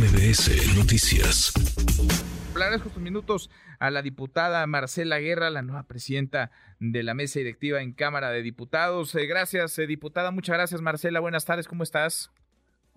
MBS 0.00 0.78
Noticias. 0.78 1.52
Agradezco 2.54 2.88
estos 2.88 3.02
minutos 3.02 3.50
a 3.78 3.90
la 3.90 4.00
diputada 4.00 4.66
Marcela 4.66 5.18
Guerra, 5.18 5.50
la 5.50 5.60
nueva 5.60 5.82
presidenta 5.82 6.50
de 6.78 7.02
la 7.02 7.12
mesa 7.12 7.38
directiva 7.38 7.82
en 7.82 7.92
Cámara 7.92 8.30
de 8.30 8.40
Diputados. 8.40 9.14
Eh, 9.14 9.26
gracias, 9.26 9.78
eh, 9.78 9.86
diputada. 9.86 10.30
Muchas 10.30 10.54
gracias, 10.54 10.80
Marcela. 10.80 11.20
Buenas 11.20 11.44
tardes. 11.44 11.68
¿Cómo 11.68 11.82
estás? 11.82 12.30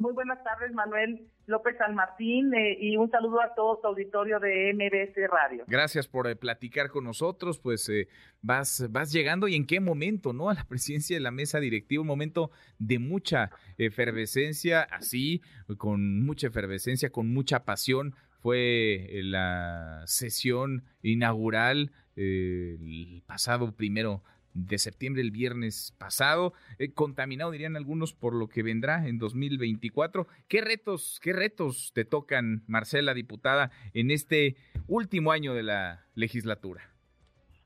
Muy 0.04 0.12
buenas 0.12 0.44
tardes, 0.44 0.74
Manuel 0.74 1.30
López 1.46 1.78
San 1.78 1.96
Martín, 1.96 2.54
eh, 2.54 2.78
y 2.78 2.98
un 2.98 3.10
saludo 3.10 3.42
a 3.42 3.56
todo 3.56 3.80
tu 3.80 3.88
auditorio 3.88 4.38
de 4.38 4.74
MBS 4.74 5.16
Radio. 5.32 5.64
Gracias 5.66 6.10
por 6.10 6.28
eh, 6.28 6.36
platicar 6.36 6.90
con 6.90 7.06
nosotros, 7.06 7.58
pues 7.58 7.88
eh, 7.88 8.10
vas, 8.42 8.86
vas 8.90 9.14
llegando 9.14 9.48
y 9.48 9.56
en 9.56 9.66
qué 9.66 9.80
momento, 9.80 10.34
¿no? 10.34 10.50
A 10.50 10.56
la 10.56 10.66
presidencia 10.68 11.16
de 11.16 11.22
la 11.22 11.32
mesa 11.32 11.62
directiva, 11.62 12.02
un 12.02 12.08
momento 12.08 12.52
de 12.80 13.00
mucha 13.00 13.52
efervescencia, 13.78 14.82
así, 14.82 15.42
con 15.78 16.26
mucha 16.26 16.48
efervescencia, 16.48 17.10
con 17.10 17.34
mucha 17.34 17.64
pasión. 17.64 18.14
Fue 18.42 19.08
la 19.24 20.04
sesión 20.06 20.84
inaugural 21.02 21.94
el 22.18 23.24
pasado 23.26 23.74
primero 23.74 24.22
de 24.54 24.78
septiembre, 24.78 25.22
el 25.22 25.32
viernes 25.32 25.96
pasado, 25.98 26.54
eh, 26.80 26.94
contaminado 26.94 27.52
dirían 27.52 27.76
algunos 27.76 28.14
por 28.14 28.34
lo 28.34 28.48
que 28.48 28.64
vendrá 28.64 29.08
en 29.08 29.18
2024. 29.18 30.28
¿Qué 30.48 30.62
retos, 30.62 31.20
qué 31.24 31.34
retos 31.34 31.92
te 31.94 32.06
tocan, 32.06 32.64
Marcela, 32.68 33.14
diputada, 33.14 33.72
en 33.94 34.12
este 34.12 34.56
último 34.88 35.32
año 35.32 35.54
de 35.54 35.64
la 35.64 36.06
legislatura? 36.16 36.90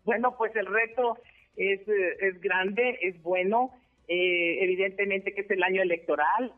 Bueno, 0.04 0.36
pues 0.38 0.56
el 0.56 0.66
reto 0.66 1.18
es, 1.56 1.82
eh, 1.88 2.18
es 2.22 2.40
grande, 2.42 2.98
es 3.02 3.22
bueno. 3.22 3.72
Eh, 4.08 4.64
evidentemente 4.64 5.34
que 5.34 5.42
es 5.42 5.52
el 5.52 5.64
año 5.64 5.82
electoral. 5.82 6.54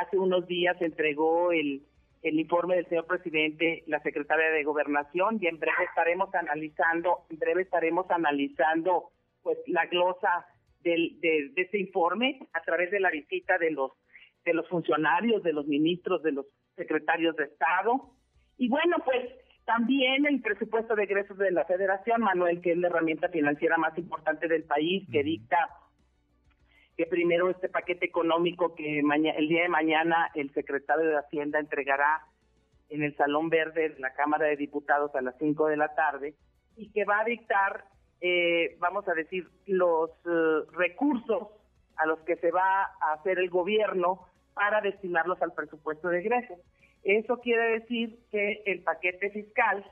hace 0.00 0.18
unos 0.18 0.46
días 0.46 0.80
entregó 0.80 1.50
el, 1.50 1.82
el 2.22 2.38
informe 2.38 2.76
del 2.76 2.86
señor 2.88 3.06
presidente, 3.06 3.84
la 3.86 4.00
secretaria 4.00 4.50
de 4.50 4.64
Gobernación, 4.64 5.38
y 5.40 5.46
en 5.46 5.58
breve 5.58 5.84
estaremos 5.88 6.32
analizando, 6.34 7.24
en 7.30 7.38
breve 7.38 7.62
estaremos 7.62 8.10
analizando 8.10 9.10
pues 9.42 9.58
la 9.66 9.86
glosa 9.86 10.46
del, 10.80 11.20
de, 11.20 11.50
de 11.54 11.62
ese 11.62 11.78
informe 11.78 12.48
a 12.52 12.60
través 12.62 12.90
de 12.90 13.00
la 13.00 13.10
visita 13.10 13.58
de 13.58 13.70
los 13.70 13.92
de 14.44 14.54
los 14.54 14.68
funcionarios, 14.68 15.42
de 15.42 15.52
los 15.52 15.66
ministros, 15.66 16.22
de 16.22 16.32
los 16.32 16.46
secretarios 16.74 17.36
de 17.36 17.44
Estado. 17.44 18.12
Y 18.56 18.68
bueno, 18.68 18.96
pues 19.04 19.30
también 19.66 20.24
el 20.26 20.40
presupuesto 20.40 20.94
de 20.94 21.04
egresos 21.04 21.36
de 21.36 21.50
la 21.50 21.66
Federación, 21.66 22.22
Manuel, 22.22 22.62
que 22.62 22.72
es 22.72 22.78
la 22.78 22.88
herramienta 22.88 23.28
financiera 23.28 23.76
más 23.76 23.96
importante 23.98 24.48
del 24.48 24.64
país, 24.64 25.06
que 25.12 25.22
dicta 25.22 25.58
que 26.96 27.06
primero 27.06 27.50
este 27.50 27.68
paquete 27.68 28.06
económico 28.06 28.74
que 28.74 29.00
el 29.00 29.48
día 29.48 29.62
de 29.62 29.68
mañana 29.68 30.30
el 30.34 30.52
secretario 30.52 31.04
de 31.04 31.18
Hacienda 31.18 31.60
entregará 31.60 32.22
en 32.88 33.02
el 33.02 33.14
Salón 33.16 33.50
Verde 33.50 33.90
de 33.90 34.00
la 34.00 34.14
Cámara 34.14 34.46
de 34.46 34.56
Diputados 34.56 35.14
a 35.14 35.20
las 35.20 35.36
5 35.38 35.66
de 35.66 35.76
la 35.76 35.94
tarde 35.94 36.34
y 36.76 36.90
que 36.90 37.04
va 37.04 37.20
a 37.20 37.24
dictar 37.24 37.84
eh, 38.20 38.76
vamos 38.80 39.06
a 39.08 39.14
decir, 39.14 39.48
los 39.66 40.10
eh, 40.10 40.60
recursos 40.72 41.48
a 41.96 42.06
los 42.06 42.18
que 42.20 42.36
se 42.36 42.50
va 42.50 42.82
a 43.00 43.12
hacer 43.14 43.38
el 43.38 43.50
gobierno 43.50 44.26
para 44.54 44.80
destinarlos 44.80 45.40
al 45.42 45.52
presupuesto 45.52 46.08
de 46.08 46.20
egresos. 46.20 46.58
Eso 47.04 47.38
quiere 47.40 47.80
decir 47.80 48.18
que 48.30 48.62
el 48.66 48.82
paquete 48.82 49.30
fiscal, 49.30 49.84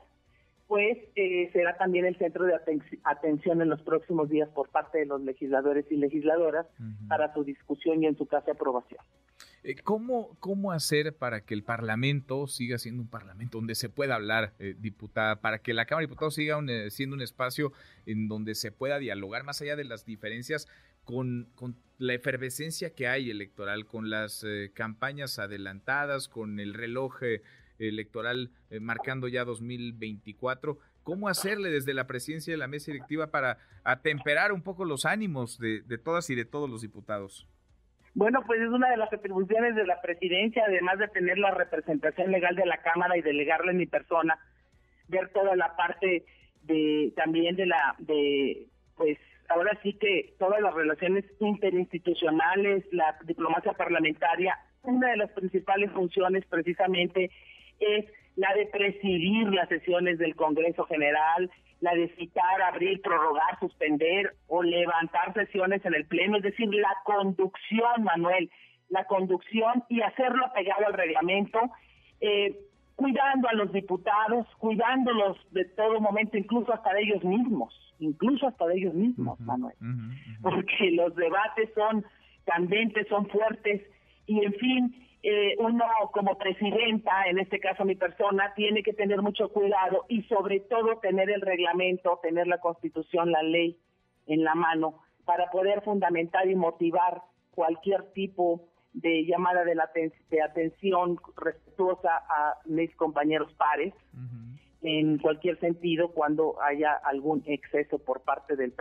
pues, 0.67 0.97
eh, 1.15 1.49
será 1.53 1.77
también 1.77 2.05
el 2.05 2.17
centro 2.17 2.43
de 2.45 2.59
atención 3.03 3.61
en 3.61 3.69
los 3.69 3.81
próximos 3.81 4.29
días 4.29 4.49
por 4.49 4.69
parte 4.69 4.99
de 4.99 5.05
los 5.05 5.21
legisladores 5.21 5.85
y 5.89 5.95
legisladoras 5.95 6.67
para 7.07 7.33
su 7.33 7.43
discusión 7.45 8.03
y 8.03 8.07
en 8.07 8.17
su 8.17 8.25
caso 8.27 8.51
aprobación. 8.51 9.01
Eh, 9.67 9.75
¿Cómo, 9.83 10.37
¿Cómo 10.39 10.71
hacer 10.71 11.13
para 11.17 11.41
que 11.41 11.53
el 11.53 11.61
Parlamento 11.61 12.47
siga 12.47 12.77
siendo 12.77 13.01
un 13.01 13.09
Parlamento 13.09 13.57
donde 13.57 13.75
se 13.75 13.89
pueda 13.89 14.15
hablar, 14.15 14.53
eh, 14.59 14.75
diputada, 14.79 15.41
para 15.41 15.59
que 15.59 15.73
la 15.73 15.85
Cámara 15.85 16.03
de 16.03 16.07
Diputados 16.07 16.35
siga 16.35 16.57
eh, 16.69 16.89
siendo 16.89 17.17
un 17.17 17.21
espacio 17.21 17.73
en 18.05 18.29
donde 18.29 18.55
se 18.55 18.71
pueda 18.71 18.97
dialogar 18.97 19.43
más 19.43 19.61
allá 19.61 19.75
de 19.75 19.83
las 19.83 20.05
diferencias 20.05 20.69
con, 21.03 21.49
con 21.55 21.75
la 21.97 22.13
efervescencia 22.13 22.95
que 22.95 23.09
hay 23.09 23.29
electoral, 23.29 23.85
con 23.85 24.09
las 24.09 24.45
campañas 24.73 25.37
adelantadas, 25.37 26.29
con 26.29 26.61
el 26.61 26.73
reloj 26.73 27.19
electoral 27.77 28.51
marcando 28.79 29.27
ya 29.27 29.43
2024? 29.43 30.79
¿Cómo 31.03 31.27
hacerle 31.27 31.71
desde 31.71 31.93
la 31.93 32.07
presidencia 32.07 32.53
de 32.53 32.57
la 32.57 32.67
mesa 32.67 32.91
directiva 32.91 33.31
para 33.31 33.57
atemperar 33.83 34.53
un 34.53 34.61
poco 34.61 34.85
los 34.85 35.05
ánimos 35.05 35.59
de 35.59 35.97
todas 35.97 36.29
y 36.29 36.35
de 36.35 36.45
todos 36.45 36.69
los 36.69 36.81
diputados? 36.81 37.47
Bueno, 38.17 38.41
pues 38.47 38.59
es 38.59 38.69
una 38.69 38.89
de 38.89 38.97
las 38.97 39.13
atribuciones 39.13 39.75
de 39.75 39.85
la 39.85 40.01
presidencia, 40.01 40.63
además 40.65 40.97
de 40.97 41.07
tener 41.09 41.37
la 41.37 41.51
representación 41.51 42.31
legal 42.31 42.55
de 42.55 42.65
la 42.65 42.77
Cámara 42.77 43.15
y 43.15 43.21
delegarle 43.21 43.73
en 43.73 43.77
mi 43.77 43.85
persona, 43.85 44.39
ver 45.07 45.29
toda 45.29 45.55
la 45.55 45.75
parte 45.75 46.25
de 46.63 47.13
también 47.15 47.55
de 47.55 47.67
la 47.67 47.95
de 47.99 48.65
pues 48.95 49.19
ahora 49.49 49.79
sí 49.83 49.93
que 49.93 50.33
todas 50.39 50.59
las 50.61 50.73
relaciones 50.73 51.25
interinstitucionales, 51.39 52.85
la 52.91 53.15
diplomacia 53.23 53.73
parlamentaria, 53.73 54.57
una 54.81 55.11
de 55.11 55.17
las 55.17 55.31
principales 55.33 55.91
funciones 55.91 56.43
precisamente 56.47 57.29
es 57.79 58.05
la 58.37 58.53
de 58.53 58.67
presidir 58.67 59.49
las 59.49 59.67
sesiones 59.67 60.19
del 60.19 60.35
Congreso 60.35 60.85
General, 60.85 61.49
la 61.81 61.93
de 61.93 62.07
citar, 62.15 62.61
abrir, 62.61 63.01
prorrogar, 63.01 63.59
suspender 63.59 64.35
o 64.47 64.63
levantar 64.63 65.33
sesiones 65.33 65.83
en 65.85 65.95
el 65.95 66.05
Pleno, 66.05 66.37
es 66.37 66.43
decir, 66.43 66.73
la 66.73 66.95
conducción, 67.03 68.03
Manuel, 68.03 68.49
la 68.89 69.05
conducción 69.05 69.83
y 69.89 70.01
hacerlo 70.01 70.45
pegado 70.53 70.85
al 70.85 70.93
reglamento, 70.93 71.59
eh, 72.21 72.55
cuidando 72.95 73.49
a 73.49 73.53
los 73.53 73.71
diputados, 73.73 74.47
cuidándolos 74.59 75.37
de 75.51 75.65
todo 75.65 75.99
momento, 75.99 76.37
incluso 76.37 76.73
hasta 76.73 76.93
de 76.93 77.01
ellos 77.01 77.23
mismos, 77.23 77.73
incluso 77.99 78.47
hasta 78.47 78.67
de 78.67 78.77
ellos 78.77 78.93
mismos, 78.93 79.39
Manuel, 79.39 79.75
porque 80.41 80.91
los 80.91 81.15
debates 81.15 81.69
son 81.73 82.05
candentes, 82.45 83.07
son 83.07 83.27
fuertes 83.29 83.81
y, 84.27 84.45
en 84.45 84.53
fin, 84.53 85.06
eh, 85.23 85.55
uno 85.59 85.85
como 86.11 86.37
presidenta, 86.37 87.27
en 87.27 87.39
este 87.39 87.59
caso 87.59 87.85
mi 87.85 87.95
persona, 87.95 88.53
tiene 88.55 88.83
que 88.83 88.93
tener 88.93 89.21
mucho 89.21 89.49
cuidado 89.49 90.05
y 90.07 90.23
sobre 90.23 90.59
todo 90.61 90.99
tener 90.99 91.29
el 91.29 91.41
reglamento, 91.41 92.19
tener 92.21 92.47
la 92.47 92.59
constitución, 92.59 93.31
la 93.31 93.43
ley 93.43 93.77
en 94.27 94.43
la 94.43 94.55
mano 94.55 94.99
para 95.25 95.49
poder 95.49 95.81
fundamentar 95.81 96.49
y 96.49 96.55
motivar 96.55 97.21
cualquier 97.51 98.13
tipo 98.13 98.61
de 98.93 99.25
llamada 99.25 99.63
de, 99.63 99.75
la 99.75 99.89
de 99.93 100.41
atención 100.41 101.19
respetuosa 101.35 102.09
a 102.29 102.55
mis 102.65 102.95
compañeros 102.95 103.53
pares 103.53 103.93
en 104.81 105.17
cualquier 105.17 105.59
sentido 105.59 106.11
cuando 106.11 106.61
haya 106.61 106.93
algún 106.93 107.43
exceso 107.45 107.99
por 107.99 108.21
parte 108.21 108.55
del, 108.55 108.73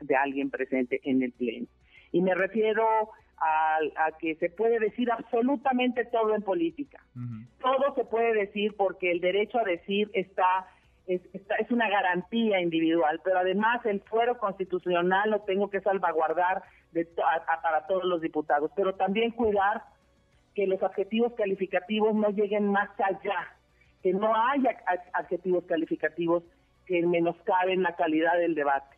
de 0.00 0.16
alguien 0.16 0.50
presente 0.50 1.00
en 1.04 1.22
el 1.22 1.32
pleno. 1.32 1.66
Y 2.12 2.22
me 2.22 2.34
refiero 2.34 2.84
a, 3.42 4.12
que 4.18 4.36
se 4.36 4.50
puede 4.50 4.78
decir 4.78 5.10
absolutamente 5.10 6.04
todo 6.04 6.34
en 6.34 6.42
política. 6.42 7.04
Todo 7.60 7.94
se 7.94 8.04
puede 8.04 8.32
decir 8.34 8.74
porque 8.76 9.10
el 9.10 9.20
derecho 9.20 9.58
a 9.58 9.64
decir 9.64 10.10
está 10.14 10.68
es, 11.06 11.20
es 11.34 11.70
una 11.70 11.88
garantía 11.88 12.60
individual, 12.60 13.20
pero 13.24 13.38
además 13.38 13.84
el 13.86 14.00
fuero 14.02 14.38
constitucional 14.38 15.30
lo 15.30 15.40
tengo 15.40 15.68
que 15.68 15.80
salvaguardar 15.80 16.62
de 16.92 17.04
para 17.06 17.86
todos 17.88 18.04
los 18.04 18.20
diputados, 18.20 18.70
pero 18.76 18.94
también 18.94 19.32
cuidar 19.32 19.82
que 20.54 20.66
los 20.66 20.80
adjetivos 20.82 21.32
calificativos 21.34 22.14
no 22.14 22.28
lleguen 22.28 22.70
más 22.70 22.90
allá, 23.00 23.56
que 24.02 24.12
no 24.12 24.32
haya 24.36 24.76
adjetivos 25.14 25.64
calificativos 25.64 26.44
que 26.86 27.04
menoscaben 27.04 27.82
la 27.82 27.96
calidad 27.96 28.38
del 28.38 28.54
debate. 28.54 28.96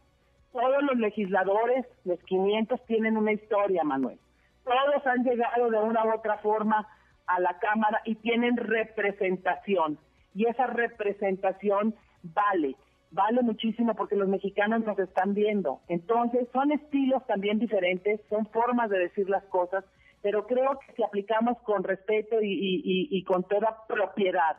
Todos 0.53 0.83
los 0.83 0.99
legisladores, 0.99 1.87
los 2.05 2.19
500, 2.25 2.85
tienen 2.87 3.17
una 3.17 3.33
historia, 3.33 3.83
Manuel 3.83 4.19
todos 4.65 5.07
han 5.07 5.25
llegado 5.25 5.71
de 5.71 5.79
una 5.79 6.05
u 6.05 6.15
otra 6.15 6.39
forma 6.39 6.87
a 7.27 7.41
la 7.41 7.59
Cámara 7.59 8.01
y 8.05 8.17
tienen 8.17 8.57
representación. 8.57 9.99
Y 10.35 10.47
esa 10.47 10.67
representación 10.67 11.95
vale, 12.23 12.77
vale 13.11 13.43
muchísimo 13.43 13.95
porque 13.95 14.17
los 14.17 14.29
mexicanos 14.29 14.85
nos 14.85 14.99
están 14.99 15.35
viendo. 15.35 15.81
Entonces, 15.89 16.49
son 16.53 16.73
estilos 16.73 17.25
también 17.27 17.59
diferentes, 17.59 18.21
son 18.29 18.47
formas 18.47 18.91
de 18.91 18.99
decir 18.99 19.29
las 19.29 19.45
cosas, 19.45 19.85
pero 20.23 20.47
creo 20.47 20.79
que 20.81 20.93
si 20.95 21.03
aplicamos 21.03 21.59
con 21.63 21.85
respeto 21.85 22.37
y, 22.41 23.23
con 23.25 23.45
toda 23.45 23.87
propiedad 23.87 24.57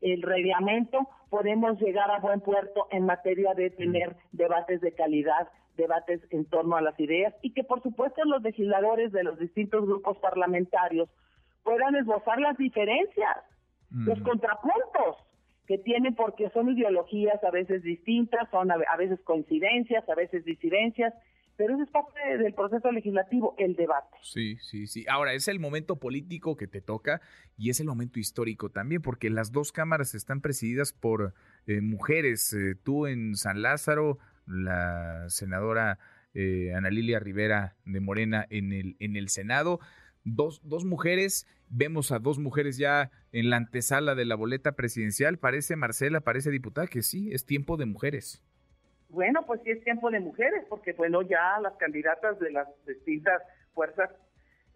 el 0.00 0.22
reglamento, 0.22 1.08
podemos 1.28 1.80
llegar 1.80 2.10
a 2.10 2.20
buen 2.20 2.40
puerto 2.40 2.88
en 2.90 3.06
materia 3.06 3.54
de 3.54 3.70
tener 3.70 4.16
debates 4.32 4.80
de 4.80 4.92
calidad 4.92 5.48
debates 5.76 6.20
en 6.30 6.44
torno 6.44 6.76
a 6.76 6.82
las 6.82 6.98
ideas 7.00 7.34
y 7.42 7.52
que 7.52 7.64
por 7.64 7.82
supuesto 7.82 8.22
los 8.24 8.42
legisladores 8.42 9.12
de 9.12 9.24
los 9.24 9.38
distintos 9.38 9.86
grupos 9.86 10.18
parlamentarios 10.18 11.08
puedan 11.62 11.94
esbozar 11.96 12.38
las 12.38 12.56
diferencias, 12.56 13.36
los 13.90 14.20
contrapuntos 14.20 15.16
que 15.66 15.78
tienen 15.78 16.14
porque 16.14 16.50
son 16.50 16.70
ideologías 16.70 17.42
a 17.44 17.50
veces 17.50 17.82
distintas, 17.82 18.48
son 18.50 18.70
a, 18.70 18.96
veces 18.96 19.20
coincidencias, 19.22 20.08
a 20.08 20.14
veces 20.14 20.44
disidencias, 20.44 21.14
pero 21.60 21.78
es 21.78 21.90
parte 21.90 22.38
del 22.38 22.54
proceso 22.54 22.90
legislativo, 22.90 23.54
el 23.58 23.76
debate. 23.76 24.16
Sí, 24.22 24.56
sí, 24.62 24.86
sí. 24.86 25.04
Ahora, 25.06 25.34
es 25.34 25.46
el 25.46 25.60
momento 25.60 25.96
político 25.96 26.56
que 26.56 26.66
te 26.66 26.80
toca 26.80 27.20
y 27.58 27.68
es 27.68 27.80
el 27.80 27.86
momento 27.86 28.18
histórico 28.18 28.70
también, 28.70 29.02
porque 29.02 29.28
las 29.28 29.52
dos 29.52 29.70
cámaras 29.70 30.14
están 30.14 30.40
presididas 30.40 30.94
por 30.94 31.34
eh, 31.66 31.82
mujeres. 31.82 32.54
Eh, 32.54 32.76
tú 32.82 33.06
en 33.06 33.36
San 33.36 33.60
Lázaro, 33.60 34.16
la 34.46 35.28
senadora 35.28 35.98
eh, 36.32 36.72
Ana 36.74 36.88
Lilia 36.88 37.20
Rivera 37.20 37.76
de 37.84 38.00
Morena 38.00 38.46
en 38.48 38.72
el, 38.72 38.96
en 38.98 39.16
el 39.16 39.28
Senado. 39.28 39.80
Dos, 40.24 40.62
dos 40.64 40.86
mujeres, 40.86 41.46
vemos 41.68 42.10
a 42.10 42.20
dos 42.20 42.38
mujeres 42.38 42.78
ya 42.78 43.10
en 43.32 43.50
la 43.50 43.58
antesala 43.58 44.14
de 44.14 44.24
la 44.24 44.34
boleta 44.34 44.72
presidencial. 44.76 45.36
Parece, 45.36 45.76
Marcela, 45.76 46.22
parece 46.22 46.50
diputada, 46.50 46.86
que 46.86 47.02
sí, 47.02 47.34
es 47.34 47.44
tiempo 47.44 47.76
de 47.76 47.84
mujeres. 47.84 48.42
Bueno, 49.10 49.44
pues 49.46 49.60
sí 49.64 49.70
es 49.70 49.82
tiempo 49.84 50.10
de 50.10 50.20
mujeres, 50.20 50.64
porque 50.68 50.92
bueno, 50.92 51.22
ya 51.22 51.58
las 51.60 51.74
candidatas 51.74 52.38
de 52.38 52.52
las 52.52 52.68
distintas 52.86 53.42
fuerzas, 53.74 54.10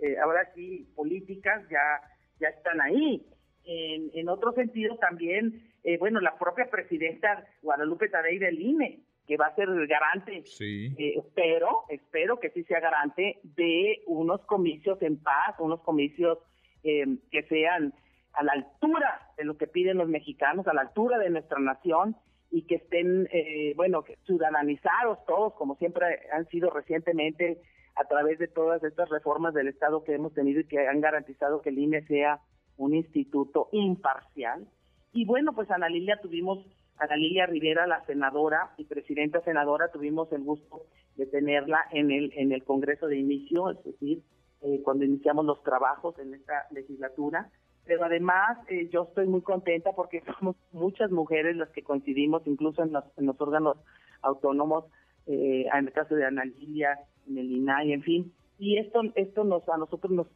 eh, 0.01 0.17
ahora 0.19 0.51
sí, 0.55 0.89
políticas, 0.95 1.63
ya, 1.71 2.01
ya 2.41 2.49
están 2.49 2.81
ahí. 2.81 3.27
En, 3.65 4.11
en 4.13 4.29
otro 4.29 4.53
sentido 4.53 4.97
también, 4.97 5.73
eh, 5.85 5.99
bueno, 5.99 6.21
la 6.21 6.37
propia 6.37 6.69
presidenta 6.71 7.47
Guadalupe 7.63 8.09
Tadei 8.09 8.39
del 8.39 8.61
INE, 8.61 9.01
que 9.27 9.37
va 9.37 9.47
a 9.47 9.55
ser 9.55 9.69
garante, 9.87 10.43
sí. 10.45 10.95
eh, 10.99 11.15
espero, 11.17 11.85
espero 11.89 12.39
que 12.41 12.51
sí 12.51 12.65
sea 12.65 12.81
garante 12.81 13.39
de 13.43 14.03
unos 14.07 14.45
comicios 14.47 15.01
en 15.03 15.17
paz, 15.23 15.55
unos 15.59 15.81
comicios 15.81 16.39
eh, 16.83 17.07
que 17.31 17.43
sean 17.45 17.95
a 18.35 18.43
la 18.43 18.53
altura 18.53 19.31
de 19.37 19.45
lo 19.45 19.57
que 19.57 19.67
piden 19.67 19.99
los 19.99 20.09
mexicanos, 20.09 20.67
a 20.67 20.75
la 20.75 20.83
altura 20.83 21.19
de 21.19 21.31
nuestra 21.31 21.59
nación 21.59 22.17
y 22.55 22.63
que 22.63 22.77
estén, 22.77 23.27
eh, 23.33 23.73
bueno, 23.75 24.05
ciudadanizados 24.27 25.19
todos, 25.27 25.55
como 25.55 25.75
siempre 25.75 26.07
han 26.33 26.47
sido 26.51 26.71
recientemente 26.71 27.61
a 27.97 28.05
través 28.05 28.39
de 28.39 28.47
todas 28.47 28.81
estas 28.85 29.09
reformas 29.09 29.55
del 29.55 29.67
Estado 29.67 30.05
que 30.05 30.15
hemos 30.15 30.35
tenido 30.35 30.61
y 30.61 30.69
que 30.69 30.87
han 30.87 31.01
garantizado 31.01 31.61
que 31.63 31.71
el 31.71 31.81
INE 31.81 32.07
sea 32.07 32.39
un 32.77 32.95
instituto 32.95 33.71
imparcial. 33.73 34.69
Y 35.13 35.25
bueno, 35.25 35.53
pues 35.53 35.69
Ana 35.73 35.89
Lilia 35.89 36.21
tuvimos, 36.23 36.65
Ana 36.97 37.17
Lilia 37.17 37.47
Rivera, 37.47 37.89
la 37.89 38.05
senadora 38.07 38.71
y 38.77 38.85
presidenta 38.85 39.41
senadora, 39.41 39.91
tuvimos 39.91 40.33
el 40.33 40.45
gusto 40.45 40.87
de 41.17 41.27
tenerla 41.27 41.81
en 41.91 42.13
el, 42.13 42.33
en 42.37 42.53
el 42.53 42.63
Congreso 42.63 43.09
de 43.09 43.19
inicio, 43.19 43.71
es 43.71 43.83
decir, 43.83 44.23
eh, 44.63 44.81
cuando 44.85 45.05
iniciamos 45.05 45.45
los 45.45 45.61
trabajos 45.65 46.17
en 46.21 46.35
esta 46.35 46.69
legislatura 46.71 47.51
pero 47.87 48.05
además 48.05 48.59
eh, 48.69 48.89
yo 48.93 49.05
estoy 49.05 49.27
muy 49.27 49.43
contenta 49.43 49.93
porque 49.93 50.23
somos 50.39 50.57
muchas 50.73 51.11
mujeres 51.11 51.57
las 51.57 51.71
que 51.71 51.83
coincidimos 51.83 52.43
incluso 52.47 52.83
en 52.83 52.93
los, 52.93 53.05
en 53.17 53.27
los 53.27 53.41
órganos 53.41 53.77
autónomos, 54.23 54.85
eh, 55.27 55.67
en 55.73 55.87
el 55.87 55.93
caso 55.93 56.15
de 56.15 56.25
Ana 56.25 56.45
Lilia, 56.45 56.99
en 57.29 57.39
el 57.39 57.51
INAI, 57.51 57.93
en 57.93 58.03
fin, 58.03 58.33
y 58.59 58.79
esto 58.79 59.03
esto 59.15 59.45
nos 59.45 59.69
a 59.69 59.77
nosotros 59.77 60.13
nos, 60.13 60.27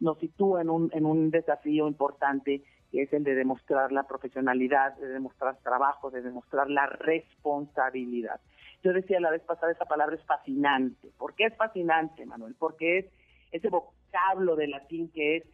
nos, 0.00 0.18
sitúa 0.18 0.62
en 0.62 0.70
un, 0.70 0.90
en 0.92 1.04
un 1.06 1.30
desafío 1.30 1.88
importante 1.88 2.62
que 2.90 3.02
es 3.02 3.12
el 3.12 3.24
de 3.24 3.34
demostrar 3.34 3.90
la 3.90 4.06
profesionalidad, 4.06 4.96
de 4.96 5.08
demostrar 5.08 5.58
trabajo, 5.62 6.10
de 6.10 6.22
demostrar 6.22 6.70
la 6.70 6.86
responsabilidad. 6.86 8.40
Yo 8.84 8.92
decía 8.92 9.18
la 9.18 9.30
vez 9.30 9.42
pasada, 9.42 9.72
esa 9.72 9.86
palabra 9.86 10.14
es 10.14 10.24
fascinante. 10.24 11.10
¿Por 11.18 11.34
qué 11.34 11.46
es 11.46 11.56
fascinante, 11.56 12.24
Manuel? 12.24 12.54
Porque 12.56 12.98
es 12.98 13.06
ese 13.50 13.68
vocablo 13.68 14.54
de 14.54 14.68
latín 14.68 15.10
que 15.10 15.38
es 15.38 15.44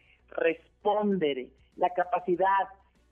respondere, 0.82 1.50
la 1.76 1.90
capacidad 1.94 2.68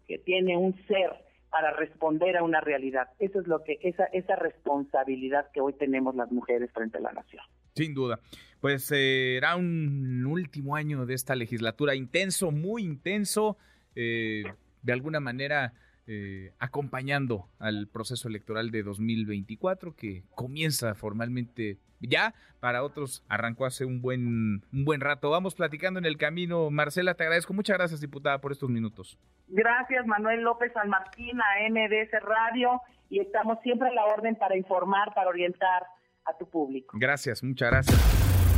que 0.06 0.18
tiene 0.18 0.56
un 0.56 0.74
ser 0.86 1.10
para 1.50 1.72
responder 1.72 2.36
a 2.36 2.42
una 2.42 2.60
realidad. 2.60 3.08
Eso 3.18 3.40
es 3.40 3.46
lo 3.46 3.62
que 3.64 3.78
esa 3.82 4.04
esa 4.06 4.36
responsabilidad 4.36 5.50
que 5.52 5.60
hoy 5.60 5.72
tenemos 5.74 6.14
las 6.14 6.30
mujeres 6.30 6.70
frente 6.72 6.98
a 6.98 7.00
la 7.00 7.12
nación. 7.12 7.42
Sin 7.74 7.94
duda. 7.94 8.20
Pues 8.60 8.84
será 8.84 9.56
un 9.56 10.26
último 10.26 10.74
año 10.74 11.06
de 11.06 11.14
esta 11.14 11.36
legislatura 11.36 11.94
intenso, 11.94 12.50
muy 12.50 12.82
intenso, 12.82 13.56
eh, 13.94 14.42
de 14.82 14.92
alguna 14.92 15.20
manera 15.20 15.72
eh, 16.10 16.52
acompañando 16.58 17.50
al 17.58 17.86
proceso 17.86 18.28
electoral 18.28 18.70
de 18.70 18.82
2024 18.82 19.94
que 19.94 20.22
comienza 20.34 20.94
formalmente 20.94 21.76
ya, 22.00 22.34
para 22.60 22.82
otros 22.82 23.24
arrancó 23.28 23.66
hace 23.66 23.84
un 23.84 24.00
buen, 24.00 24.62
un 24.72 24.84
buen 24.84 25.00
rato. 25.00 25.30
Vamos 25.30 25.54
platicando 25.54 25.98
en 25.98 26.06
el 26.06 26.16
camino. 26.16 26.70
Marcela, 26.70 27.14
te 27.14 27.24
agradezco. 27.24 27.52
Muchas 27.52 27.76
gracias, 27.76 28.00
diputada, 28.00 28.40
por 28.40 28.52
estos 28.52 28.70
minutos. 28.70 29.18
Gracias, 29.48 30.06
Manuel 30.06 30.42
López 30.42 30.72
San 30.72 30.88
Martín, 30.88 31.38
a 31.40 31.68
MDS 31.68 32.22
Radio, 32.22 32.80
y 33.10 33.20
estamos 33.20 33.58
siempre 33.62 33.88
a 33.88 33.92
la 33.92 34.06
orden 34.06 34.36
para 34.36 34.56
informar, 34.56 35.12
para 35.14 35.28
orientar 35.28 35.82
a 36.24 36.36
tu 36.38 36.48
público. 36.48 36.96
Gracias, 36.98 37.42
muchas 37.42 37.70
gracias. 37.70 38.57